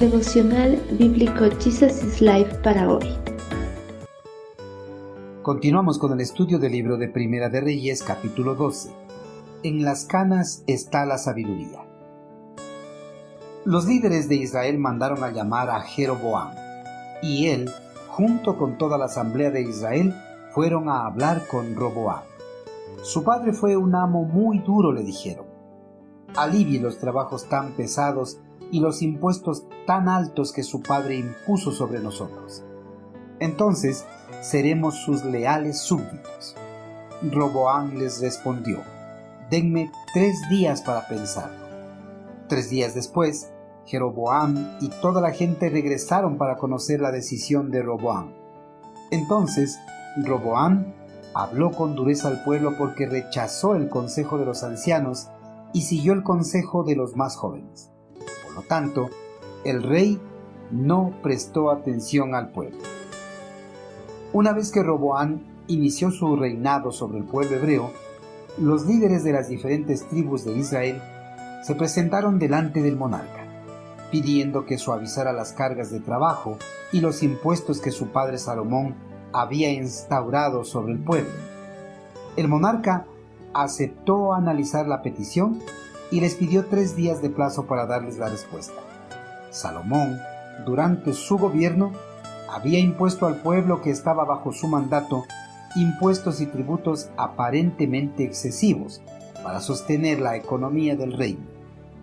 Devocional 0.00 0.76
Bíblico 0.98 1.46
Jesus 1.58 2.04
is 2.04 2.20
Life 2.20 2.56
para 2.62 2.86
hoy. 2.86 3.16
Continuamos 5.40 5.98
con 5.98 6.12
el 6.12 6.20
estudio 6.20 6.58
del 6.58 6.72
libro 6.72 6.98
de 6.98 7.08
Primera 7.08 7.48
de 7.48 7.62
Reyes, 7.62 8.02
capítulo 8.02 8.54
12. 8.54 8.90
En 9.62 9.86
las 9.86 10.04
canas 10.04 10.62
está 10.66 11.06
la 11.06 11.16
sabiduría. 11.16 11.80
Los 13.64 13.86
líderes 13.86 14.28
de 14.28 14.34
Israel 14.34 14.76
mandaron 14.76 15.24
a 15.24 15.30
llamar 15.30 15.70
a 15.70 15.80
Jeroboam, 15.80 16.50
y 17.22 17.46
él, 17.46 17.70
junto 18.08 18.58
con 18.58 18.76
toda 18.76 18.98
la 18.98 19.06
asamblea 19.06 19.50
de 19.50 19.62
Israel, 19.62 20.14
fueron 20.50 20.90
a 20.90 21.06
hablar 21.06 21.46
con 21.46 21.74
Roboam. 21.74 22.20
Su 23.02 23.24
padre 23.24 23.54
fue 23.54 23.78
un 23.78 23.94
amo 23.94 24.24
muy 24.24 24.58
duro, 24.58 24.92
le 24.92 25.02
dijeron. 25.02 25.46
Alivie 26.36 26.80
los 26.80 26.98
trabajos 26.98 27.48
tan 27.48 27.72
pesados 27.72 28.40
y 28.70 28.80
los 28.80 29.02
impuestos 29.02 29.64
tan 29.86 30.08
altos 30.08 30.52
que 30.52 30.62
su 30.62 30.82
padre 30.82 31.16
impuso 31.16 31.72
sobre 31.72 32.00
nosotros. 32.00 32.64
Entonces 33.38 34.04
seremos 34.40 34.96
sus 34.96 35.24
leales 35.24 35.80
súbditos. 35.80 36.56
Roboam 37.22 37.96
les 37.96 38.20
respondió, 38.20 38.80
denme 39.50 39.90
tres 40.12 40.36
días 40.50 40.82
para 40.82 41.06
pensarlo. 41.06 41.66
Tres 42.48 42.70
días 42.70 42.94
después, 42.94 43.50
Jeroboam 43.86 44.76
y 44.80 44.88
toda 44.88 45.20
la 45.20 45.30
gente 45.30 45.68
regresaron 45.68 46.38
para 46.38 46.56
conocer 46.56 47.00
la 47.00 47.12
decisión 47.12 47.70
de 47.70 47.82
Roboam. 47.82 48.32
Entonces, 49.10 49.78
Roboam 50.16 50.92
habló 51.34 51.70
con 51.70 51.94
dureza 51.94 52.28
al 52.28 52.42
pueblo 52.42 52.76
porque 52.78 53.06
rechazó 53.06 53.74
el 53.74 53.88
consejo 53.88 54.38
de 54.38 54.46
los 54.46 54.62
ancianos 54.62 55.28
y 55.72 55.82
siguió 55.82 56.12
el 56.12 56.22
consejo 56.22 56.82
de 56.84 56.96
los 56.96 57.16
más 57.16 57.36
jóvenes. 57.36 57.90
Lo 58.56 58.62
tanto, 58.62 59.10
el 59.64 59.84
rey 59.84 60.20
no 60.72 61.12
prestó 61.22 61.70
atención 61.70 62.34
al 62.34 62.50
pueblo. 62.50 62.78
Una 64.32 64.52
vez 64.52 64.72
que 64.72 64.82
Roboam 64.82 65.44
inició 65.68 66.10
su 66.10 66.34
reinado 66.34 66.90
sobre 66.90 67.18
el 67.18 67.24
pueblo 67.24 67.56
hebreo, 67.56 67.92
los 68.58 68.86
líderes 68.86 69.22
de 69.22 69.32
las 69.32 69.48
diferentes 69.48 70.08
tribus 70.08 70.44
de 70.44 70.56
Israel 70.56 71.00
se 71.62 71.76
presentaron 71.76 72.38
delante 72.38 72.82
del 72.82 72.96
monarca 72.96 73.46
pidiendo 74.10 74.66
que 74.66 74.78
suavizara 74.78 75.32
las 75.32 75.52
cargas 75.52 75.90
de 75.90 76.00
trabajo 76.00 76.58
y 76.92 77.00
los 77.00 77.22
impuestos 77.22 77.80
que 77.80 77.90
su 77.90 78.08
padre 78.08 78.38
Salomón 78.38 78.94
había 79.32 79.70
instaurado 79.70 80.64
sobre 80.64 80.92
el 80.92 81.00
pueblo. 81.00 81.32
El 82.36 82.48
monarca 82.48 83.06
aceptó 83.52 84.34
analizar 84.34 84.86
la 84.86 85.02
petición 85.02 85.60
y 86.10 86.20
les 86.20 86.34
pidió 86.34 86.66
tres 86.66 86.96
días 86.96 87.22
de 87.22 87.30
plazo 87.30 87.66
para 87.66 87.86
darles 87.86 88.18
la 88.18 88.28
respuesta. 88.28 88.80
Salomón, 89.50 90.18
durante 90.64 91.12
su 91.12 91.38
gobierno, 91.38 91.92
había 92.50 92.78
impuesto 92.78 93.26
al 93.26 93.36
pueblo 93.36 93.82
que 93.82 93.90
estaba 93.90 94.24
bajo 94.24 94.52
su 94.52 94.68
mandato 94.68 95.24
impuestos 95.74 96.40
y 96.40 96.46
tributos 96.46 97.10
aparentemente 97.16 98.24
excesivos 98.24 99.02
para 99.42 99.60
sostener 99.60 100.20
la 100.20 100.36
economía 100.36 100.96
del 100.96 101.12
reino 101.12 101.56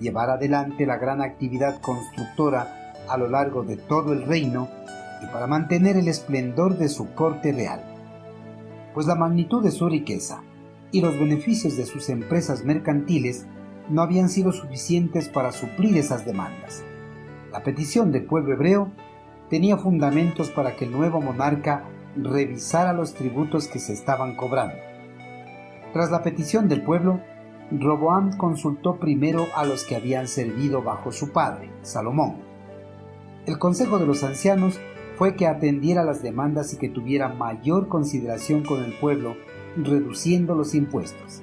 llevar 0.00 0.30
adelante 0.30 0.86
la 0.86 0.98
gran 0.98 1.22
actividad 1.22 1.80
constructora 1.80 2.92
a 3.08 3.16
lo 3.16 3.28
largo 3.28 3.62
de 3.62 3.76
todo 3.76 4.12
el 4.12 4.26
reino 4.26 4.68
y 5.22 5.26
para 5.26 5.46
mantener 5.46 5.96
el 5.96 6.08
esplendor 6.08 6.76
de 6.76 6.88
su 6.88 7.14
corte 7.14 7.52
real. 7.52 7.82
Pues 8.94 9.06
la 9.06 9.14
magnitud 9.14 9.62
de 9.62 9.70
su 9.70 9.88
riqueza 9.88 10.42
y 10.92 11.00
los 11.00 11.18
beneficios 11.18 11.76
de 11.76 11.86
sus 11.86 12.08
empresas 12.08 12.64
mercantiles 12.64 13.46
no 13.88 14.02
habían 14.02 14.28
sido 14.28 14.52
suficientes 14.52 15.28
para 15.28 15.52
suplir 15.52 15.96
esas 15.96 16.24
demandas. 16.24 16.84
La 17.52 17.62
petición 17.62 18.12
del 18.12 18.24
pueblo 18.24 18.54
hebreo 18.54 18.90
tenía 19.48 19.76
fundamentos 19.76 20.50
para 20.50 20.76
que 20.76 20.84
el 20.84 20.92
nuevo 20.92 21.20
monarca 21.20 21.84
revisara 22.16 22.92
los 22.92 23.14
tributos 23.14 23.68
que 23.68 23.78
se 23.78 23.92
estaban 23.92 24.36
cobrando. 24.36 24.76
Tras 25.92 26.10
la 26.10 26.22
petición 26.22 26.68
del 26.68 26.82
pueblo, 26.82 27.20
Roboam 27.70 28.36
consultó 28.36 28.96
primero 28.96 29.46
a 29.54 29.64
los 29.64 29.84
que 29.84 29.96
habían 29.96 30.28
servido 30.28 30.82
bajo 30.82 31.12
su 31.12 31.32
padre, 31.32 31.70
Salomón. 31.82 32.36
El 33.46 33.58
consejo 33.58 33.98
de 33.98 34.06
los 34.06 34.22
ancianos 34.22 34.80
fue 35.16 35.34
que 35.34 35.46
atendiera 35.46 36.04
las 36.04 36.22
demandas 36.22 36.74
y 36.74 36.78
que 36.78 36.88
tuviera 36.88 37.28
mayor 37.28 37.88
consideración 37.88 38.64
con 38.64 38.84
el 38.84 38.92
pueblo, 38.98 39.36
reduciendo 39.76 40.54
los 40.54 40.74
impuestos. 40.74 41.42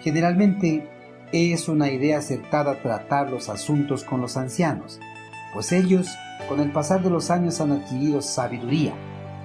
Generalmente 0.00 0.88
es 1.32 1.68
una 1.68 1.90
idea 1.90 2.18
acertada 2.18 2.80
tratar 2.82 3.30
los 3.30 3.48
asuntos 3.48 4.04
con 4.04 4.20
los 4.20 4.36
ancianos, 4.36 4.98
pues 5.52 5.72
ellos 5.72 6.08
con 6.48 6.60
el 6.60 6.72
pasar 6.72 7.02
de 7.02 7.10
los 7.10 7.30
años 7.30 7.60
han 7.60 7.72
adquirido 7.72 8.22
sabiduría 8.22 8.94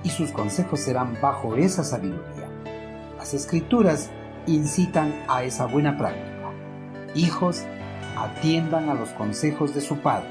y 0.04 0.10
sus 0.10 0.32
consejos 0.32 0.80
serán 0.80 1.18
bajo 1.22 1.56
esa 1.56 1.84
sabiduría. 1.84 2.50
Las 3.18 3.34
escrituras 3.34 4.10
incitan 4.48 5.14
a 5.28 5.44
esa 5.44 5.66
buena 5.66 5.98
práctica. 5.98 6.52
Hijos, 7.16 7.64
atiendan 8.18 8.90
a 8.90 8.94
los 8.94 9.10
consejos 9.10 9.74
de 9.74 9.82
su 9.82 9.98
padre. 9.98 10.30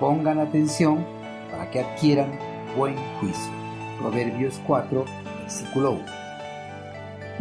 Pongan 0.00 0.38
atención 0.38 1.04
para 1.50 1.70
que 1.70 1.80
adquieran 1.80 2.38
buen 2.76 2.96
juicio. 3.18 3.52
Proverbios 4.00 4.60
4, 4.66 5.04
versículo 5.40 5.92
1. 5.92 6.04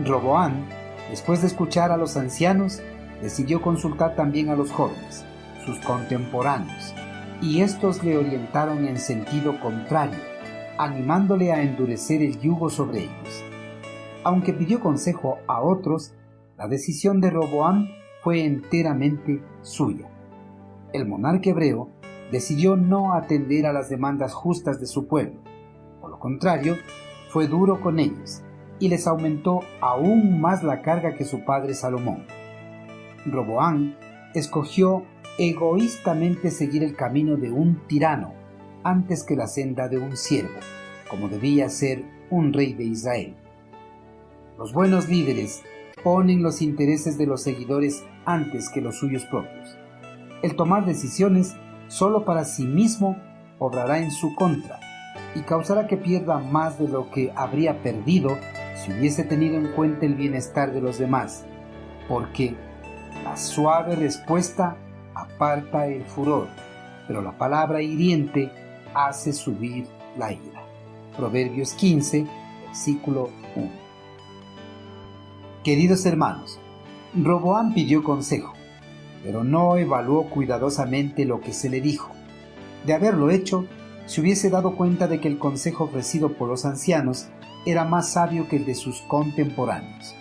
Roboán, 0.06 0.68
después 1.10 1.42
de 1.42 1.48
escuchar 1.48 1.92
a 1.92 1.98
los 1.98 2.18
ancianos, 2.18 2.82
decidió 3.22 3.62
consultar 3.62 4.16
también 4.16 4.50
a 4.50 4.56
los 4.56 4.72
jóvenes, 4.72 5.26
sus 5.66 5.80
contemporáneos, 5.80 6.94
y 7.42 7.62
estos 7.62 8.04
le 8.04 8.18
orientaron 8.18 8.86
en 8.86 8.98
sentido 8.98 9.60
contrario, 9.60 10.20
animándole 10.78 11.52
a 11.52 11.62
endurecer 11.62 12.22
el 12.22 12.40
yugo 12.40 12.70
sobre 12.70 13.00
ellos. 13.04 13.44
Aunque 14.24 14.54
pidió 14.54 14.80
consejo 14.80 15.40
a 15.48 15.62
otros, 15.62 16.14
la 16.58 16.68
decisión 16.68 17.22
de 17.22 17.32
Roboam 17.32 17.90
fue 18.22 18.46
enteramente 18.46 19.42
suya. 19.62 20.08
El 20.94 21.08
monarca 21.08 21.50
hebreo 21.50 21.90
decidió 22.32 22.76
no 22.76 23.14
atender 23.14 23.66
a 23.66 23.74
las 23.74 23.90
demandas 23.90 24.34
justas 24.34 24.80
de 24.80 24.86
su 24.86 25.08
pueblo. 25.08 25.40
Por 26.00 26.12
lo 26.12 26.20
contrario, 26.20 26.78
fue 27.30 27.48
duro 27.48 27.82
con 27.82 28.00
ellos 28.00 28.42
y 28.80 28.90
les 28.90 29.08
aumentó 29.08 29.62
aún 29.80 30.40
más 30.42 30.64
la 30.64 30.82
carga 30.82 31.16
que 31.16 31.24
su 31.24 31.46
padre 31.46 31.74
Salomón. 31.74 32.26
Roboam 33.26 33.96
escogió 34.34 35.06
egoístamente 35.38 36.52
seguir 36.52 36.84
el 36.84 36.96
camino 36.96 37.36
de 37.38 37.52
un 37.52 37.88
tirano 37.88 38.34
antes 38.84 39.24
que 39.24 39.36
la 39.36 39.48
senda 39.48 39.88
de 39.88 39.98
un 39.98 40.18
siervo, 40.18 40.60
como 41.10 41.30
debía 41.30 41.70
ser 41.70 42.04
un 42.30 42.54
rey 42.54 42.74
de 42.74 42.86
Israel. 42.86 43.36
Los 44.58 44.74
buenos 44.74 45.10
líderes 45.10 45.62
ponen 46.04 46.42
los 46.42 46.62
intereses 46.62 47.18
de 47.18 47.28
los 47.28 47.44
seguidores 47.44 48.04
antes 48.26 48.70
que 48.70 48.82
los 48.82 48.98
suyos 48.98 49.26
propios. 49.26 49.78
El 50.42 50.56
tomar 50.56 50.86
decisiones 50.86 51.56
solo 51.88 52.26
para 52.26 52.46
sí 52.46 52.66
mismo 52.66 53.18
obrará 53.60 54.00
en 54.00 54.12
su 54.12 54.34
contra 54.36 54.80
y 55.36 55.42
causará 55.42 55.88
que 55.88 55.98
pierda 55.98 56.40
más 56.40 56.80
de 56.80 56.88
lo 56.88 57.12
que 57.12 57.32
habría 57.36 57.84
perdido 57.84 58.38
si 58.76 58.92
hubiese 58.92 59.24
tenido 59.24 59.56
en 59.56 59.72
cuenta 59.74 60.06
el 60.06 60.16
bienestar 60.16 60.74
de 60.74 60.82
los 60.82 60.98
demás, 60.98 61.46
porque 62.08 62.56
la 63.24 63.38
suave 63.38 63.96
respuesta 63.96 64.78
aparta 65.14 65.88
el 65.88 66.04
furor, 66.04 66.48
pero 67.08 67.22
la 67.22 67.38
palabra 67.38 67.82
hiriente 67.82 68.52
hace 68.94 69.34
subir 69.34 69.88
la 70.18 70.32
ira. 70.32 70.64
Proverbios 71.16 71.74
15, 71.74 72.26
versículo 72.68 73.30
1. 73.56 73.70
Queridos 75.64 76.06
hermanos, 76.06 76.60
Roboam 77.14 77.74
pidió 77.74 78.04
consejo, 78.04 78.54
pero 79.24 79.44
no 79.44 79.78
evaluó 79.78 80.30
cuidadosamente 80.30 81.26
lo 81.26 81.42
que 81.42 81.54
se 81.54 81.70
le 81.70 81.82
dijo. 81.82 82.12
De 82.86 82.94
haberlo 82.94 83.30
hecho, 83.30 83.66
se 84.06 84.22
hubiese 84.22 84.50
dado 84.50 84.76
cuenta 84.76 85.08
de 85.08 85.20
que 85.20 85.28
el 85.28 85.38
consejo 85.38 85.84
ofrecido 85.84 86.34
por 86.34 86.48
los 86.50 86.66
ancianos 86.66 87.28
era 87.66 87.86
más 87.86 88.14
sabio 88.14 88.48
que 88.48 88.56
el 88.56 88.66
de 88.66 88.76
sus 88.76 89.02
contemporáneos. 89.02 90.16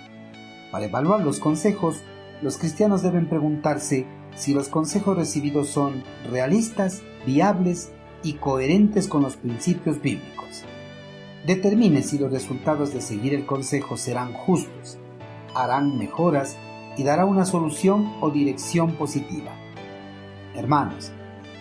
Para 0.71 0.85
evaluar 0.85 1.23
los 1.23 1.41
consejos, 1.41 2.03
los 2.43 2.57
cristianos 2.57 3.03
deben 3.03 3.29
preguntarse 3.29 4.07
si 4.35 4.55
los 4.55 4.69
consejos 4.69 5.17
recibidos 5.17 5.69
son 5.69 6.03
realistas, 6.31 7.03
viables 7.27 7.93
y 8.23 8.35
coherentes 8.35 9.09
con 9.09 9.23
los 9.23 9.37
principios 9.37 10.01
bíblicos. 10.01 10.65
Determine 11.47 12.03
si 12.03 12.19
los 12.19 12.31
resultados 12.31 12.93
de 12.93 13.01
seguir 13.01 13.35
el 13.35 13.47
consejo 13.47 13.97
serán 13.97 14.33
justos, 14.33 14.99
harán 15.55 15.99
mejoras 15.99 16.57
y 16.97 17.03
dará 17.03 17.25
una 17.25 17.45
solución 17.45 18.13
o 18.21 18.31
dirección 18.31 18.93
positiva. 18.93 19.53
Hermanos, 20.55 21.13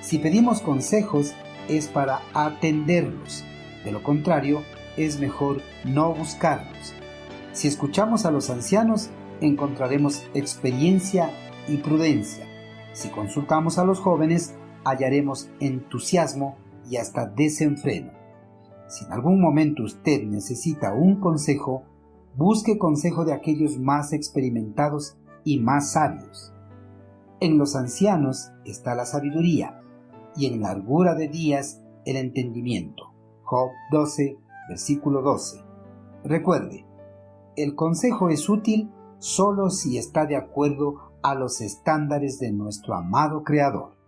si 0.02 0.18
pedimos 0.18 0.62
consejos 0.62 1.34
es 1.68 1.88
para 1.88 2.22
atenderlos, 2.34 3.44
de 3.84 3.92
lo 3.92 4.04
contrario 4.04 4.64
es 4.98 5.20
mejor 5.20 5.62
no 5.86 6.14
buscarlos. 6.14 6.94
Si 7.54 7.68
escuchamos 7.68 8.26
a 8.26 8.32
los 8.32 8.50
ancianos 8.50 9.10
encontraremos 9.42 10.24
experiencia 10.34 11.32
y 11.68 11.78
prudencia. 11.78 12.46
Si 12.94 13.10
consultamos 13.10 13.78
a 13.78 13.86
los 13.86 14.00
jóvenes 14.00 14.56
hallaremos 14.84 15.50
entusiasmo 15.60 16.58
y 16.90 16.98
hasta 16.98 17.26
desenfreno. 17.26 18.12
Si 18.88 19.06
en 19.06 19.12
algún 19.12 19.40
momento 19.40 19.84
usted 19.84 20.24
necesita 20.24 20.94
un 20.94 21.20
consejo, 21.20 21.84
busque 22.36 22.78
consejo 22.78 23.26
de 23.26 23.34
aquellos 23.34 23.78
más 23.78 24.14
experimentados 24.14 25.18
y 25.44 25.60
más 25.60 25.92
sabios. 25.92 26.54
En 27.40 27.58
los 27.58 27.76
ancianos 27.76 28.52
está 28.66 28.96
la 28.96 29.06
sabiduría, 29.06 29.80
y 30.36 30.48
en 30.48 30.62
largura 30.62 31.16
de 31.16 31.28
días 31.28 31.82
el 32.06 32.16
entendimiento. 32.16 33.14
Job 33.44 33.70
12, 33.92 34.38
versículo 34.68 35.22
12. 35.22 35.62
Recuerde, 36.24 36.86
el 37.56 37.76
consejo 37.76 38.30
es 38.30 38.48
útil 38.50 38.90
solo 39.20 39.70
si 39.70 39.98
está 39.98 40.26
de 40.26 40.36
acuerdo 40.36 40.96
a 41.22 41.36
los 41.36 41.62
estándares 41.62 42.40
de 42.40 42.52
nuestro 42.52 42.96
amado 42.96 43.44
Creador. 43.44 43.99